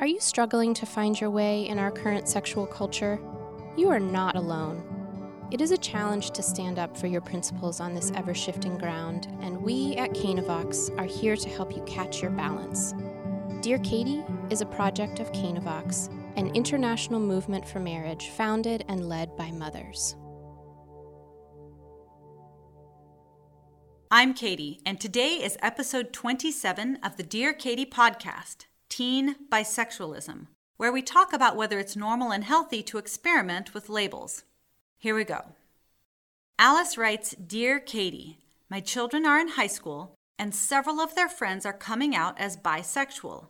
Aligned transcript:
Are 0.00 0.06
you 0.06 0.18
struggling 0.18 0.72
to 0.74 0.86
find 0.86 1.20
your 1.20 1.28
way 1.28 1.68
in 1.68 1.78
our 1.78 1.90
current 1.90 2.26
sexual 2.26 2.66
culture? 2.66 3.20
You 3.76 3.90
are 3.90 4.00
not 4.00 4.34
alone. 4.34 4.82
It 5.50 5.60
is 5.60 5.72
a 5.72 5.76
challenge 5.76 6.30
to 6.30 6.42
stand 6.42 6.78
up 6.78 6.96
for 6.96 7.06
your 7.06 7.20
principles 7.20 7.80
on 7.80 7.94
this 7.94 8.10
ever 8.14 8.32
shifting 8.32 8.78
ground, 8.78 9.28
and 9.42 9.60
we 9.60 9.96
at 9.96 10.14
Canavox 10.14 10.98
are 10.98 11.04
here 11.04 11.36
to 11.36 11.48
help 11.50 11.76
you 11.76 11.82
catch 11.82 12.22
your 12.22 12.30
balance. 12.30 12.94
Dear 13.60 13.78
Katie 13.80 14.24
is 14.48 14.62
a 14.62 14.66
project 14.66 15.20
of 15.20 15.30
Canavox, 15.32 16.08
an 16.36 16.46
international 16.54 17.20
movement 17.20 17.68
for 17.68 17.78
marriage 17.78 18.30
founded 18.30 18.86
and 18.88 19.06
led 19.06 19.36
by 19.36 19.50
mothers. 19.50 20.16
I'm 24.10 24.32
Katie, 24.32 24.80
and 24.86 24.98
today 24.98 25.34
is 25.34 25.58
episode 25.60 26.14
27 26.14 27.00
of 27.02 27.18
the 27.18 27.22
Dear 27.22 27.52
Katie 27.52 27.84
podcast 27.84 28.64
Teen 28.90 29.36
Bisexualism, 29.48 30.48
where 30.76 30.92
we 30.92 31.00
talk 31.00 31.32
about 31.32 31.56
whether 31.56 31.78
it's 31.78 31.96
normal 31.96 32.32
and 32.32 32.44
healthy 32.44 32.82
to 32.82 32.98
experiment 32.98 33.72
with 33.72 33.88
labels. 33.88 34.42
Here 34.98 35.14
we 35.14 35.24
go. 35.24 35.52
Alice 36.58 36.98
writes 36.98 37.30
Dear 37.34 37.78
Katie, 37.78 38.38
my 38.68 38.80
children 38.80 39.24
are 39.24 39.38
in 39.38 39.48
high 39.48 39.68
school, 39.68 40.14
and 40.38 40.54
several 40.54 41.00
of 41.00 41.14
their 41.14 41.28
friends 41.28 41.64
are 41.64 41.72
coming 41.72 42.16
out 42.16 42.38
as 42.38 42.56
bisexual. 42.56 43.46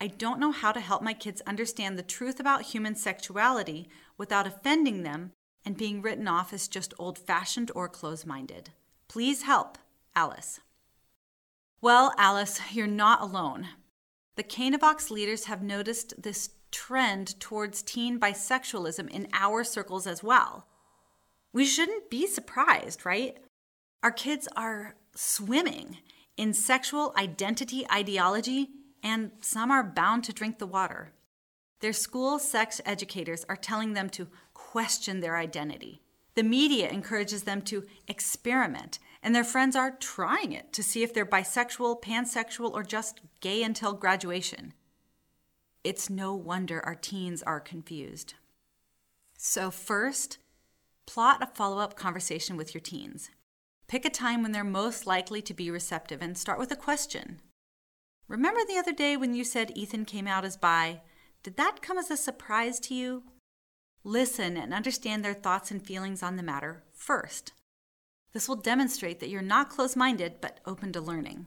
I 0.00 0.08
don't 0.08 0.40
know 0.40 0.50
how 0.50 0.72
to 0.72 0.80
help 0.80 1.02
my 1.02 1.14
kids 1.14 1.40
understand 1.46 1.96
the 1.96 2.02
truth 2.02 2.40
about 2.40 2.62
human 2.62 2.96
sexuality 2.96 3.88
without 4.18 4.46
offending 4.46 5.04
them 5.04 5.30
and 5.64 5.76
being 5.76 6.02
written 6.02 6.26
off 6.26 6.52
as 6.52 6.66
just 6.66 6.94
old 6.98 7.16
fashioned 7.16 7.70
or 7.74 7.88
close 7.88 8.26
minded. 8.26 8.70
Please 9.06 9.42
help, 9.42 9.78
Alice. 10.16 10.60
Well, 11.80 12.12
Alice, 12.18 12.60
you're 12.72 12.86
not 12.86 13.22
alone. 13.22 13.68
The 14.36 14.44
Canavox 14.44 15.10
leaders 15.10 15.44
have 15.44 15.62
noticed 15.62 16.14
this 16.22 16.50
trend 16.70 17.38
towards 17.40 17.82
teen 17.82 18.18
bisexualism 18.18 19.10
in 19.10 19.28
our 19.32 19.64
circles 19.64 20.06
as 20.06 20.22
well. 20.22 20.66
We 21.52 21.64
shouldn't 21.64 22.10
be 22.10 22.26
surprised, 22.26 23.04
right? 23.04 23.38
Our 24.02 24.12
kids 24.12 24.48
are 24.56 24.94
swimming 25.14 25.98
in 26.36 26.54
sexual 26.54 27.12
identity 27.18 27.84
ideology, 27.90 28.68
and 29.02 29.32
some 29.40 29.70
are 29.70 29.82
bound 29.82 30.24
to 30.24 30.32
drink 30.32 30.58
the 30.58 30.66
water. 30.66 31.12
Their 31.80 31.92
school 31.92 32.38
sex 32.38 32.80
educators 32.86 33.44
are 33.48 33.56
telling 33.56 33.94
them 33.94 34.08
to 34.10 34.28
question 34.54 35.20
their 35.20 35.36
identity. 35.36 36.02
The 36.34 36.42
media 36.42 36.88
encourages 36.88 37.42
them 37.42 37.62
to 37.62 37.84
experiment 38.06 38.98
and 39.22 39.34
their 39.34 39.44
friends 39.44 39.76
are 39.76 39.90
trying 39.90 40.52
it 40.52 40.72
to 40.72 40.82
see 40.82 41.02
if 41.02 41.12
they're 41.12 41.26
bisexual, 41.26 42.02
pansexual, 42.02 42.72
or 42.72 42.82
just 42.82 43.20
gay 43.40 43.62
until 43.62 43.92
graduation. 43.92 44.72
It's 45.84 46.10
no 46.10 46.34
wonder 46.34 46.84
our 46.84 46.94
teens 46.94 47.42
are 47.42 47.60
confused. 47.60 48.34
So, 49.36 49.70
first, 49.70 50.38
plot 51.06 51.42
a 51.42 51.46
follow 51.46 51.78
up 51.78 51.96
conversation 51.96 52.56
with 52.56 52.74
your 52.74 52.80
teens. 52.80 53.30
Pick 53.88 54.04
a 54.04 54.10
time 54.10 54.42
when 54.42 54.52
they're 54.52 54.64
most 54.64 55.06
likely 55.06 55.42
to 55.42 55.54
be 55.54 55.70
receptive 55.70 56.22
and 56.22 56.36
start 56.36 56.58
with 56.58 56.70
a 56.70 56.76
question. 56.76 57.40
Remember 58.28 58.60
the 58.64 58.78
other 58.78 58.92
day 58.92 59.16
when 59.16 59.34
you 59.34 59.42
said 59.42 59.72
Ethan 59.74 60.04
came 60.04 60.28
out 60.28 60.44
as 60.44 60.56
bi? 60.56 61.00
Did 61.42 61.56
that 61.56 61.82
come 61.82 61.98
as 61.98 62.10
a 62.10 62.16
surprise 62.16 62.78
to 62.80 62.94
you? 62.94 63.24
Listen 64.04 64.56
and 64.56 64.72
understand 64.72 65.24
their 65.24 65.34
thoughts 65.34 65.70
and 65.70 65.84
feelings 65.84 66.22
on 66.22 66.36
the 66.36 66.42
matter 66.42 66.84
first. 66.92 67.52
This 68.32 68.48
will 68.48 68.56
demonstrate 68.56 69.20
that 69.20 69.28
you're 69.28 69.42
not 69.42 69.70
close 69.70 69.96
minded 69.96 70.40
but 70.40 70.60
open 70.64 70.92
to 70.92 71.00
learning. 71.00 71.46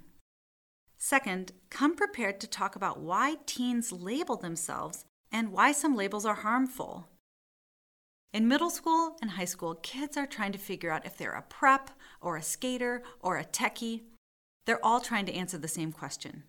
Second, 0.97 1.51
come 1.69 1.95
prepared 1.95 2.39
to 2.39 2.47
talk 2.47 2.75
about 2.75 2.99
why 2.99 3.35
teens 3.45 3.91
label 3.91 4.37
themselves 4.37 5.05
and 5.31 5.51
why 5.51 5.71
some 5.71 5.95
labels 5.95 6.25
are 6.25 6.35
harmful. 6.35 7.09
In 8.33 8.47
middle 8.47 8.69
school 8.69 9.17
and 9.21 9.31
high 9.31 9.45
school, 9.45 9.75
kids 9.75 10.17
are 10.17 10.25
trying 10.25 10.51
to 10.53 10.57
figure 10.57 10.91
out 10.91 11.05
if 11.05 11.17
they're 11.17 11.33
a 11.33 11.41
prep 11.41 11.91
or 12.21 12.35
a 12.35 12.41
skater 12.41 13.03
or 13.19 13.37
a 13.37 13.45
techie. 13.45 14.01
They're 14.65 14.83
all 14.83 15.01
trying 15.01 15.25
to 15.27 15.33
answer 15.33 15.57
the 15.57 15.67
same 15.67 15.91
question 15.91 16.43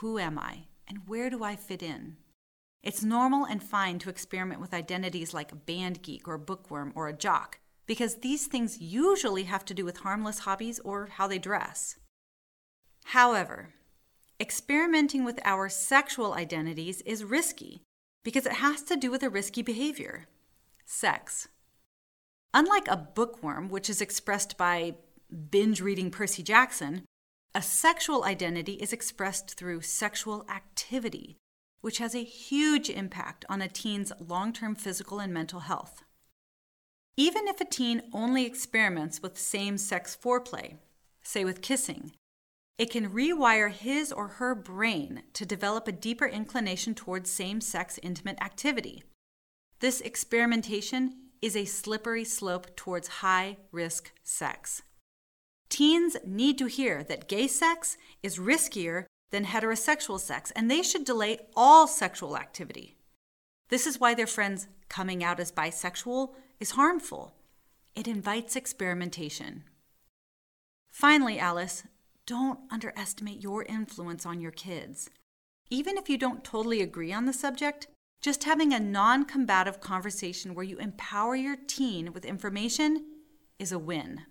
Who 0.00 0.18
am 0.18 0.38
I 0.38 0.68
and 0.88 1.06
where 1.06 1.30
do 1.30 1.44
I 1.44 1.56
fit 1.56 1.82
in? 1.82 2.16
It's 2.82 3.04
normal 3.04 3.44
and 3.44 3.62
fine 3.62 3.98
to 4.00 4.10
experiment 4.10 4.60
with 4.60 4.74
identities 4.74 5.32
like 5.32 5.52
a 5.52 5.56
band 5.56 6.02
geek 6.02 6.26
or 6.26 6.38
bookworm 6.38 6.92
or 6.96 7.08
a 7.08 7.12
jock 7.12 7.58
because 7.92 8.14
these 8.14 8.46
things 8.46 8.80
usually 8.80 9.42
have 9.42 9.66
to 9.66 9.74
do 9.74 9.84
with 9.84 9.98
harmless 9.98 10.38
hobbies 10.38 10.78
or 10.78 11.08
how 11.18 11.26
they 11.26 11.38
dress. 11.38 11.96
However, 13.04 13.74
experimenting 14.40 15.24
with 15.24 15.38
our 15.44 15.68
sexual 15.68 16.32
identities 16.32 17.02
is 17.02 17.22
risky 17.22 17.82
because 18.24 18.46
it 18.46 18.54
has 18.54 18.82
to 18.84 18.96
do 18.96 19.10
with 19.10 19.22
a 19.22 19.28
risky 19.28 19.60
behavior 19.60 20.26
sex. 20.86 21.48
Unlike 22.54 22.88
a 22.88 22.96
bookworm, 22.96 23.68
which 23.68 23.90
is 23.90 24.00
expressed 24.00 24.56
by 24.56 24.94
binge 25.50 25.82
reading 25.82 26.10
Percy 26.10 26.42
Jackson, 26.42 27.02
a 27.54 27.60
sexual 27.60 28.24
identity 28.24 28.76
is 28.76 28.94
expressed 28.94 29.52
through 29.52 29.82
sexual 29.82 30.46
activity, 30.48 31.36
which 31.82 31.98
has 31.98 32.14
a 32.14 32.24
huge 32.24 32.88
impact 32.88 33.44
on 33.50 33.60
a 33.60 33.68
teen's 33.68 34.14
long 34.18 34.50
term 34.50 34.74
physical 34.74 35.18
and 35.18 35.34
mental 35.34 35.60
health. 35.60 36.04
Even 37.16 37.46
if 37.46 37.60
a 37.60 37.64
teen 37.64 38.02
only 38.12 38.46
experiments 38.46 39.20
with 39.20 39.38
same 39.38 39.76
sex 39.76 40.16
foreplay, 40.20 40.76
say 41.22 41.44
with 41.44 41.60
kissing, 41.60 42.12
it 42.78 42.90
can 42.90 43.10
rewire 43.10 43.70
his 43.70 44.10
or 44.10 44.28
her 44.28 44.54
brain 44.54 45.22
to 45.34 45.44
develop 45.44 45.86
a 45.86 45.92
deeper 45.92 46.26
inclination 46.26 46.94
towards 46.94 47.30
same 47.30 47.60
sex 47.60 47.98
intimate 48.02 48.40
activity. 48.40 49.04
This 49.80 50.00
experimentation 50.00 51.16
is 51.42 51.54
a 51.54 51.66
slippery 51.66 52.24
slope 52.24 52.74
towards 52.76 53.08
high 53.08 53.58
risk 53.72 54.12
sex. 54.22 54.82
Teens 55.68 56.16
need 56.24 56.56
to 56.58 56.66
hear 56.66 57.02
that 57.04 57.28
gay 57.28 57.46
sex 57.46 57.98
is 58.22 58.38
riskier 58.38 59.04
than 59.30 59.44
heterosexual 59.44 60.20
sex, 60.20 60.50
and 60.52 60.70
they 60.70 60.82
should 60.82 61.04
delay 61.04 61.40
all 61.56 61.86
sexual 61.86 62.36
activity. 62.36 62.96
This 63.68 63.86
is 63.86 63.98
why 63.98 64.14
their 64.14 64.26
friends 64.26 64.68
coming 64.88 65.24
out 65.24 65.40
as 65.40 65.50
bisexual 65.50 66.34
is 66.62 66.70
harmful. 66.70 67.34
It 67.96 68.06
invites 68.06 68.54
experimentation. 68.54 69.64
Finally, 70.92 71.36
Alice, 71.36 71.82
don't 72.24 72.60
underestimate 72.70 73.42
your 73.42 73.64
influence 73.64 74.24
on 74.24 74.40
your 74.40 74.52
kids. 74.52 75.10
Even 75.70 75.98
if 75.98 76.08
you 76.08 76.16
don't 76.16 76.44
totally 76.44 76.80
agree 76.80 77.12
on 77.12 77.24
the 77.24 77.32
subject, 77.32 77.88
just 78.20 78.44
having 78.44 78.72
a 78.72 78.78
non 78.78 79.24
combative 79.24 79.80
conversation 79.80 80.54
where 80.54 80.64
you 80.64 80.78
empower 80.78 81.34
your 81.34 81.56
teen 81.56 82.12
with 82.12 82.24
information 82.24 83.06
is 83.58 83.72
a 83.72 83.78
win. 83.78 84.22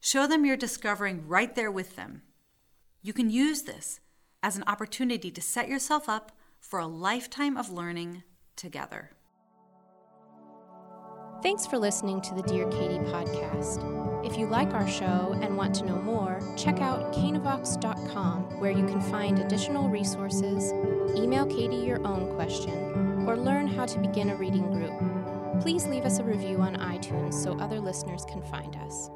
Show 0.00 0.26
them 0.26 0.44
you're 0.44 0.56
discovering 0.56 1.28
right 1.28 1.54
there 1.54 1.70
with 1.70 1.94
them. 1.94 2.22
You 3.02 3.12
can 3.12 3.30
use 3.30 3.62
this 3.62 4.00
as 4.42 4.56
an 4.56 4.64
opportunity 4.66 5.30
to 5.30 5.40
set 5.40 5.68
yourself 5.68 6.08
up 6.08 6.32
for 6.58 6.80
a 6.80 6.88
lifetime 6.88 7.56
of 7.56 7.70
learning 7.70 8.24
together. 8.56 9.10
Thanks 11.42 11.66
for 11.66 11.76
listening 11.76 12.20
to 12.20 12.34
the 12.34 12.42
Dear 12.42 12.68
Katie 12.68 13.00
podcast. 13.00 13.82
If 14.24 14.38
you 14.38 14.46
like 14.46 14.74
our 14.74 14.86
show 14.86 15.36
and 15.42 15.56
want 15.56 15.74
to 15.74 15.84
know 15.84 15.96
more, 15.96 16.40
check 16.56 16.80
out 16.80 17.12
canavox.com 17.12 18.60
where 18.60 18.70
you 18.70 18.86
can 18.86 19.00
find 19.00 19.40
additional 19.40 19.88
resources, 19.88 20.72
email 21.16 21.44
Katie 21.44 21.74
your 21.74 22.06
own 22.06 22.32
question, 22.36 23.28
or 23.28 23.36
learn 23.36 23.66
how 23.66 23.86
to 23.86 23.98
begin 23.98 24.30
a 24.30 24.36
reading 24.36 24.70
group. 24.70 25.60
Please 25.60 25.84
leave 25.88 26.04
us 26.04 26.20
a 26.20 26.22
review 26.22 26.58
on 26.58 26.76
iTunes 26.76 27.34
so 27.34 27.58
other 27.58 27.80
listeners 27.80 28.24
can 28.24 28.40
find 28.42 28.76
us. 28.76 29.10